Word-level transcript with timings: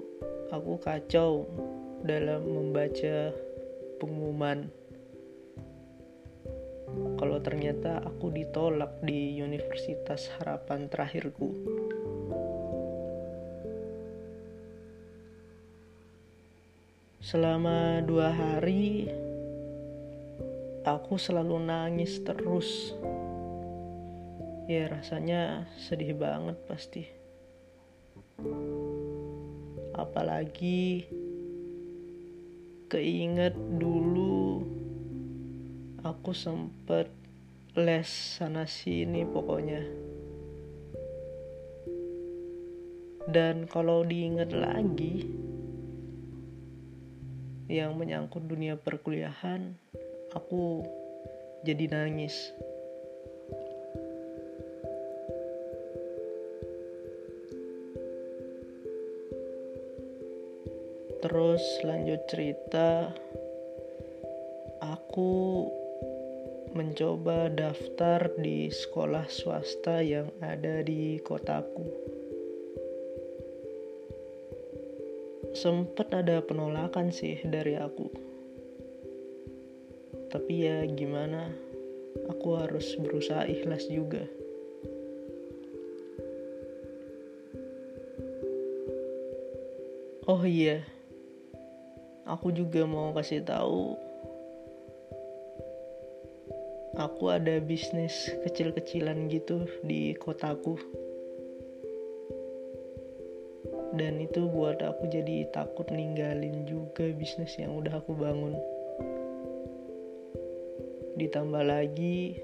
aku 0.53 0.77
kacau 0.79 1.49
dalam 2.05 2.45
membaca 2.45 3.33
pengumuman 3.97 4.69
kalau 7.17 7.41
ternyata 7.41 8.03
aku 8.05 8.29
ditolak 8.29 9.01
di 9.01 9.39
Universitas 9.41 10.29
Harapan 10.37 10.85
terakhirku. 10.91 11.49
Selama 17.23 18.03
dua 18.03 18.29
hari, 18.29 19.09
aku 20.85 21.17
selalu 21.17 21.63
nangis 21.63 22.21
terus. 22.21 22.93
Ya, 24.67 24.91
rasanya 24.91 25.65
sedih 25.79 26.13
banget 26.13 26.59
pasti 26.67 27.23
apalagi 29.93 31.05
keinget 32.93 33.57
dulu 33.57 34.61
aku 36.05 36.29
sempet 36.29 37.09
les 37.73 38.05
sana 38.05 38.69
sini 38.69 39.25
pokoknya. 39.25 39.81
Dan 43.25 43.65
kalau 43.65 44.05
diingat 44.05 44.53
lagi 44.53 45.25
yang 47.65 47.97
menyangkut 47.97 48.45
dunia 48.45 48.77
perkuliahan 48.77 49.73
aku 50.37 50.85
jadi 51.65 51.89
nangis 51.89 52.53
terus 61.23 61.63
lanjut 61.87 62.19
cerita. 62.27 63.07
Aku 64.83 65.71
mencoba 66.75 67.47
daftar 67.47 68.27
di 68.35 68.67
sekolah 68.67 69.31
swasta 69.31 70.03
yang 70.03 70.27
ada 70.43 70.83
di 70.83 71.23
kotaku. 71.23 71.87
Sempet 75.55 76.11
ada 76.11 76.43
penolakan 76.43 77.07
sih 77.15 77.39
dari 77.47 77.79
aku. 77.79 78.11
Tapi 80.27 80.53
ya 80.59 80.83
gimana 80.91 81.47
aku 82.27 82.59
harus 82.59 82.99
berusaha 82.99 83.47
ikhlas 83.47 83.87
juga. 83.87 84.27
Oh 90.27 90.43
iya 90.43 90.83
aku 92.23 92.51
juga 92.55 92.87
mau 92.87 93.11
kasih 93.11 93.43
tahu. 93.43 93.95
Aku 96.93 97.33
ada 97.33 97.57
bisnis 97.57 98.29
kecil-kecilan 98.45 99.25
gitu 99.27 99.65
di 99.81 100.13
kotaku. 100.13 100.77
Dan 103.93 104.21
itu 104.21 104.49
buat 104.49 104.81
aku 104.81 105.09
jadi 105.09 105.49
takut 105.53 105.89
ninggalin 105.89 106.65
juga 106.65 107.09
bisnis 107.13 107.57
yang 107.57 107.77
udah 107.77 107.97
aku 108.01 108.13
bangun. 108.13 108.57
Ditambah 111.17 111.63
lagi 111.65 112.41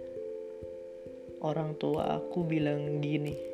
orang 1.39 1.77
tua 1.79 2.19
aku 2.19 2.43
bilang 2.43 2.99
gini 2.99 3.49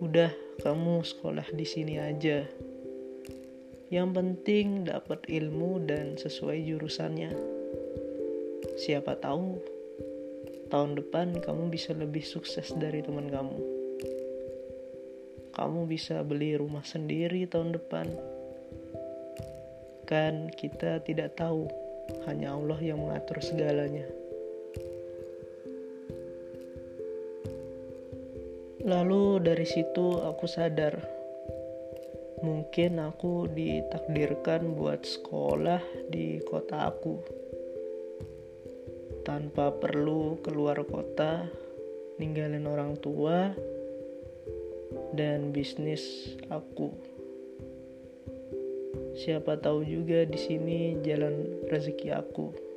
udah 0.00 0.32
kamu 0.64 1.04
sekolah 1.04 1.44
di 1.52 1.66
sini 1.68 2.00
aja 2.00 2.48
yang 3.90 4.14
penting 4.14 4.86
dapat 4.86 5.26
ilmu 5.26 5.82
dan 5.82 6.14
sesuai 6.14 6.62
jurusannya. 6.62 7.34
Siapa 8.78 9.18
tahu 9.18 9.58
tahun 10.70 10.94
depan 10.94 11.42
kamu 11.42 11.74
bisa 11.74 11.90
lebih 11.98 12.22
sukses 12.22 12.70
dari 12.78 13.02
teman 13.02 13.26
kamu. 13.26 13.58
Kamu 15.50 15.90
bisa 15.90 16.22
beli 16.22 16.54
rumah 16.54 16.86
sendiri 16.86 17.50
tahun 17.50 17.74
depan. 17.74 18.06
Kan 20.06 20.54
kita 20.54 21.02
tidak 21.02 21.34
tahu, 21.34 21.66
hanya 22.30 22.54
Allah 22.54 22.78
yang 22.78 23.02
mengatur 23.02 23.42
segalanya. 23.42 24.06
Lalu 28.86 29.42
dari 29.42 29.66
situ 29.66 30.22
aku 30.22 30.46
sadar 30.46 31.19
mungkin 32.40 33.00
aku 33.00 33.48
ditakdirkan 33.52 34.72
buat 34.76 35.04
sekolah 35.04 35.80
di 36.08 36.40
kota 36.44 36.88
aku. 36.88 37.20
Tanpa 39.24 39.72
perlu 39.76 40.40
keluar 40.40 40.80
kota 40.88 41.44
ninggalin 42.16 42.64
orang 42.64 42.96
tua 42.96 43.52
dan 45.12 45.52
bisnis 45.52 46.34
aku. 46.48 46.92
Siapa 49.20 49.60
tahu 49.60 49.84
juga 49.84 50.24
di 50.24 50.38
sini 50.40 50.96
jalan 51.04 51.68
rezeki 51.68 52.08
aku 52.16 52.69